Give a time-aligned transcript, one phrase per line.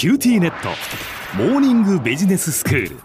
[0.00, 0.70] QTnet。
[1.36, 2.96] モーニングビジネススクール。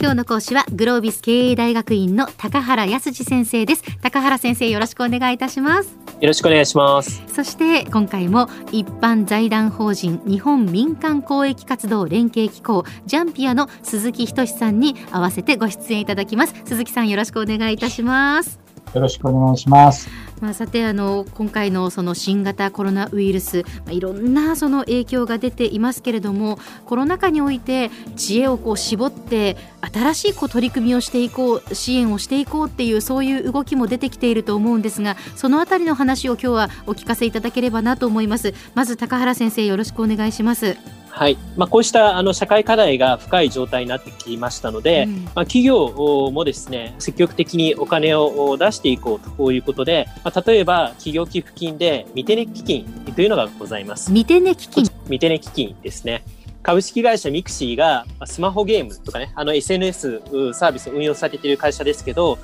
[0.00, 3.84] 今日の講師はグロービス経営大学院の高原康先生です。
[4.02, 5.96] 高原先生よろしくお願いいたします。
[6.20, 7.22] よろしくお願いします。
[7.28, 16.56] そして今回も一般財団法人日本民間公益活動連携機構ジャンピアの鈴木仁さんに合わせてご出演いただきます。
[16.64, 18.61] 鈴木さんよろしくお願いいたします
[18.94, 20.08] よろしくお願いします。
[20.42, 29.56] まあ、さてあの今回のその新型コロナウイルス、まあ、いろんなその影響が出ていますけれどもコロナ禍において知恵をこう絞って
[29.92, 40.76] 新しいこう取り組みをしていこう支援をしていこうっていうそういう動きも出てきていると思うんですがそのあたりの話を今日はお聞かせいただければなと思いますまず高原先生よろしくお願いします
[41.14, 41.36] はい。
[41.56, 45.88] まあ、こうしたあの社会課題が深い状態になってきましたので、うん、まあ、企業
[46.32, 54.10] もですね、積極的にお金を出していこうということで、まあ、例えば企業寄付金でミテネ基金というのがございます。
[54.10, 56.24] みてね基金みてね基金ですね。
[56.62, 60.22] 株式会社ミクシーがスマホゲームとかね、あの SNS
[60.54, 62.38] サービスを運用されている会社ですけど、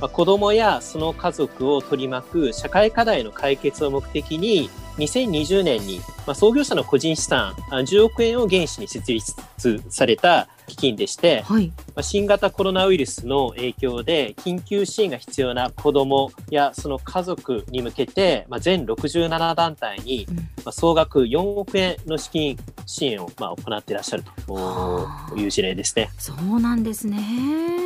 [0.00, 9.34] まあ、子供やその家族を取り巻く社会課題の解決を目的に、2020年に、まあ、創業者の個人資産10億円を原資に設立
[9.88, 20.26] された基金でして、はい、まあ、新型コロナウイルスの影響で緊急支援が必要な子どもやその家族に向けて、まあ、全67団体に、
[20.64, 22.56] まあ、総額4億円の資金
[22.86, 25.04] 支援をまあ行っていらっしゃると。
[25.36, 26.10] いう事例ですね。
[26.18, 27.83] そうなんですね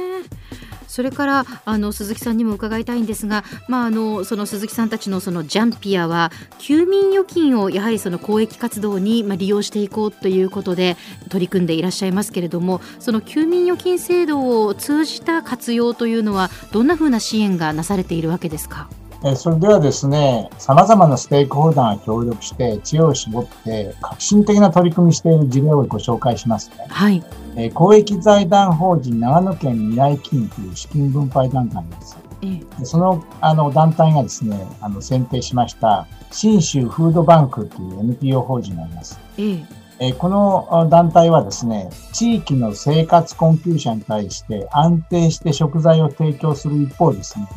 [0.99, 10.97] それからあの鈴木さんにも伺いたいんですが、まあ、あのその鈴木さんたちのそのジャンピアは休眠預金をやはりその公益活動にま利用していこうということで
[11.29, 18.91] 取り組んでいらっしゃいますけれどもその休眠預金制度を通じた活用というのはどんなふうな支援がなされているわけですか？
[19.25, 26.87] えそれではですね、様々なステークホルダーが協力して知恵を絞って革新的な取り組みしている事例をご紹介しますね。
[26.89, 27.25] はい。
[27.57, 32.17] え公益財団法人長野県未来金という資金分配団体です。
[32.41, 39.19] でそのあの団体がですね、あの選定しました信州フードバンクという NPO 法人があります。
[39.37, 39.65] え
[40.01, 47.49] えこの団体はですね、地域の生活困窮者に対して安定して食材を提供する一方ですね、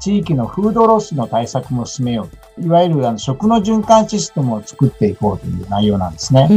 [0.00, 2.28] 地域のフードロスの対策も進めよ
[2.58, 2.64] う。
[2.64, 6.48] いわゆるあの食の循環システムを作っていこうという内容なんですね。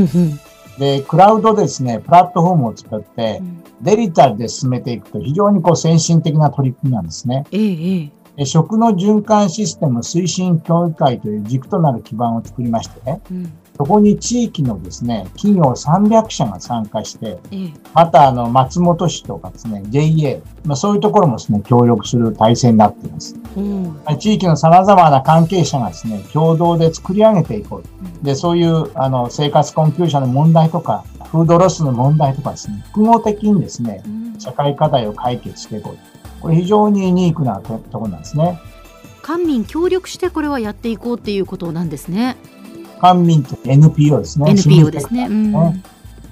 [0.80, 3.42] で、クラウドですね、プラットフォームを使って、
[3.81, 7.46] デジタルで進めていくと非常にこう先進的な取り組みなんですね。
[7.52, 17.40] ええ、食の循環システム推進協議会という軸となる基盤を作りましてね、うん、そこに地域のですね、企業300社が参加して、
[17.94, 23.36] またあの、松本市とかですね、JA、まあそういうところもですね、協力する体制になっています。
[23.58, 28.26] うん、地域の様々な関係者がですね、共同で作り上げていこう。
[28.26, 34.04] で、そういうあの、生活困窮者の問題とか、フードロスの問題とかですね、複合的にですね、
[34.38, 36.42] 社会課題を解決していこう。
[36.42, 38.60] これ非常にユニークなところなんですね。
[39.24, 42.36] 官民協力してこれはやっていこうっていうことなんですね。
[43.03, 44.52] 官民と NPO ですね。
[44.52, 45.28] NPO ですね。
[45.30, 45.84] うん、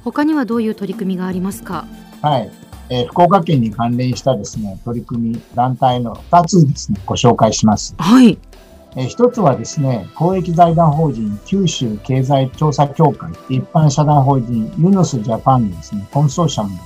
[0.05, 1.85] 他にはどういう取り組みがありますか？
[2.21, 2.49] はい。
[2.89, 7.93] えー、福岡県に関連したですね、取り組み、団体の2つですね、ご紹介します。
[7.97, 8.37] はい。
[8.95, 16.77] えー、一つはですね、公益財団法人九州経済調査協会、一般社団法人ユノスジャパンのですね、コンソーシャムの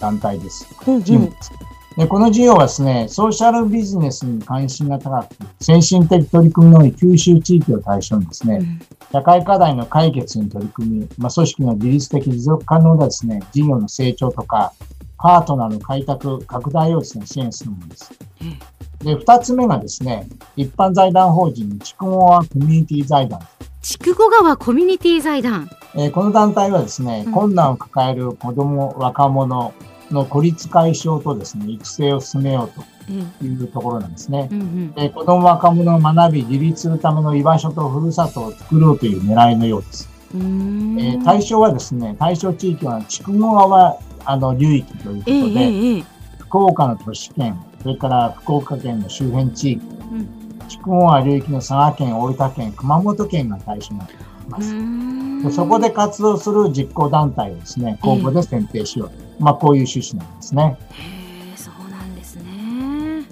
[0.00, 0.66] 団体です。
[0.86, 1.52] うんうん、チームです。
[1.98, 8.80] でこの事業はですね、ソーシャルビジネスに関心が高く、先進的取り組みの多い九州地域を対象にですね、うん、
[9.12, 14.72] 社会課題の解決に取り組み、まあ、組織の自律的持続可能なですね、事業の成長とか、
[15.18, 18.12] パートナーの開拓、拡大をですね、支援するものです。
[19.04, 23.40] で、二つ目がですね、一般財団法人、筑後川コミュニティ財団。
[23.82, 25.68] 筑後川コミュニティ財団。
[25.94, 29.74] えー、この団体はですね、うん、困難を抱える子供、若者、
[30.10, 32.82] の孤立解消とですね、育成を進めよう
[33.40, 34.48] というところなんですね。
[34.50, 40.08] うんうんうん、子供若者の学び、自立するための居場所とふるさとを作ろうという狙いのようです。
[40.34, 46.04] えー、対象はですね、対象地域は筑後川あの流域ということで、えー、
[46.38, 49.82] 福岡の都市圏、それから福岡県の周辺地域、
[50.68, 54.16] 筑後川流域の佐賀県、大分県、熊本県が対象になってい
[54.48, 54.74] ます。
[55.44, 59.14] でそこで活動する実行団体をですね、公募で選定しようと。
[59.40, 60.78] まあ、こういう趣旨なんですね。
[60.92, 63.24] へそうなんですね。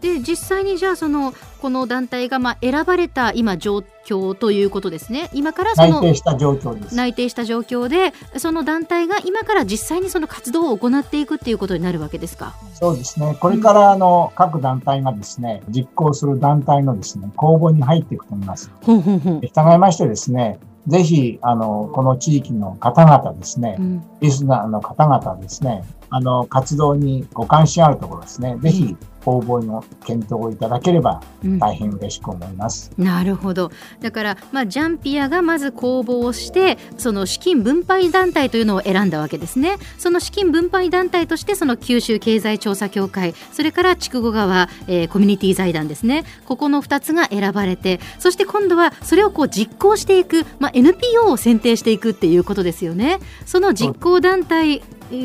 [0.00, 5.30] で実際にじゃあそのこの団体がまあ選ばれた今状況ということですね。
[5.32, 6.96] 今からその内定した状況です。
[6.96, 12.54] 内定した状況でその団体が今から実際にその活動を行っていくっていうことになるわけですか？
[12.74, 13.36] そうですね。
[13.38, 18.72] これからあの、各団体がですね実行する団体のですね公募に入っていくと思います。
[18.84, 28.96] 従いましてですねぜひ、あの、この地域の方々ですね、うん、リスナーの方々ですね、あの、活動にご関心あるところですね、ぜひ、
[29.26, 31.22] 応募の検討をいただければ
[31.58, 32.90] 大変嬉しく思います。
[32.96, 33.70] うん、なるほど。
[34.00, 39.76] だから、まあ、ジャンピアがまず公募をして、その資金分配団体というのを選んだわけですね。
[39.98, 46.24] その資金分配団体として、その九州経済調査協会、それから筑後川、えー、コミュニティ財団ですね。
[46.46, 53.20] ここの2つが選ばれて、そして今度はそれをこう実行していく、まあ、NPO を選定していくっていうことですよね。
[53.46, 54.82] その実行団体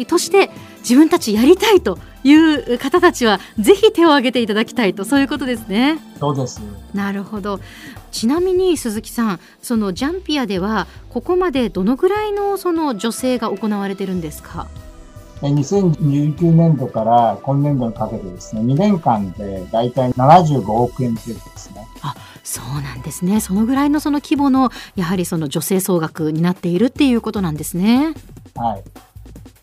[0.07, 0.49] として
[0.79, 5.99] 自分たちやりたいという方たちはぜひ手を挙げていただきたいとそういうことですね。
[6.19, 6.61] そうです
[6.93, 7.59] なるほど
[8.11, 14.67] ちなみに鈴木さんそのジャンピアではここまでどのぐらいのその女性が行われてるんですか
[15.41, 21.87] ？2019年度から今年度にかけてですね、2年間で大体75億円程度ですね。
[22.01, 23.39] あ、そうなんですね。
[23.39, 28.13] そのぐらいのその規模のやはりその女性総額になっているっていうことなんですね。
[28.55, 28.83] はい。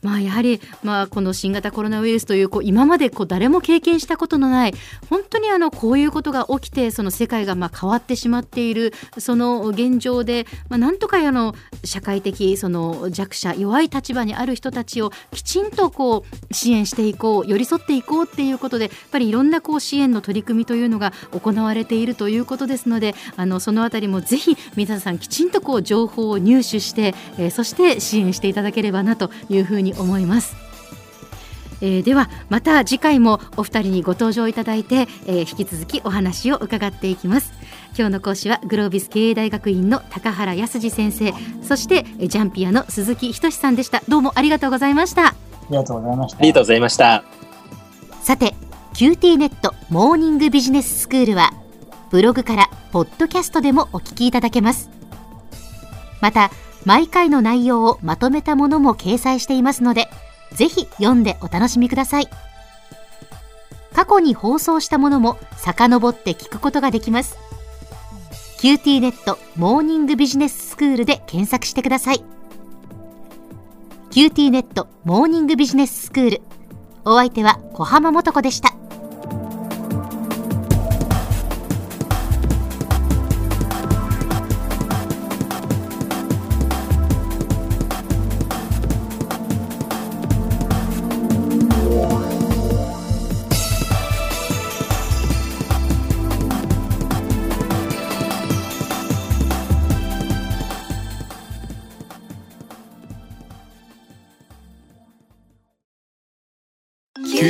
[0.05, 4.75] まあ、やはり、まあ、この新型コロナウイルスというこう今までこう誰も経験したことのない
[5.09, 11.55] 本当にあのこういうことが起きてその世界がまあ変わってしまっているその現状で、まあ、なんとかあの
[11.85, 30.64] 社会的その弱者弱い立場にある人たちをきちんとこう支援していこう寄り添っていこうっていうことでやっぱりいろんなこう支援の取り組みというのが行われているということですのであのそのあたりもぜひ皆さんきちんとこう情報を入手して、えー、そして支援していただければなというふうに思います。
[31.81, 37.52] えー、ではまた次回もお二人にご登場いただいて、えー、引き続きお話を伺っていきます。
[37.96, 41.32] 今日の講師はグロービス経営大学院の高原康二先生
[41.62, 44.02] そしてジャンピアの鈴木仁さんでした。
[44.08, 45.29] どうもありがとうございました。
[45.29, 45.35] あ
[45.70, 46.38] りがとうございました。
[46.38, 47.25] ありがとうございました。
[48.23, 48.55] さて
[48.94, 51.52] QT ネットモーニングビジネススクールは
[52.11, 54.88] ブログからポッドキャストでもお聞きいただけます。
[56.20, 56.50] また
[56.84, 60.08] 毎回の内容をまとめたものも掲載していますので、
[60.52, 62.28] ぜひ読んでお楽しみください。
[63.94, 67.38] 過去に放送したものも遡って聞くことができます。
[68.58, 72.25] QT ネットモーニングビジネススクールで検索してください。
[74.10, 76.42] QT ネットモーニングビジネススクール。
[77.04, 78.75] お相手は小浜もとこでした。